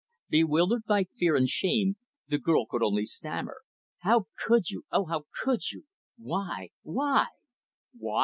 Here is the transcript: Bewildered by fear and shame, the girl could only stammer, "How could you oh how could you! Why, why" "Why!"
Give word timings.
Bewildered 0.29 0.85
by 0.87 1.03
fear 1.03 1.35
and 1.35 1.47
shame, 1.47 1.95
the 2.27 2.39
girl 2.39 2.65
could 2.65 2.81
only 2.81 3.05
stammer, 3.05 3.57
"How 3.99 4.25
could 4.35 4.71
you 4.71 4.83
oh 4.91 5.05
how 5.05 5.25
could 5.43 5.69
you! 5.71 5.85
Why, 6.17 6.71
why" 6.81 7.27
"Why!" 7.99 8.19